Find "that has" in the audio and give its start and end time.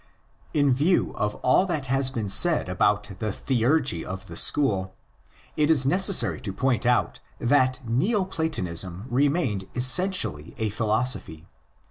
1.67-2.09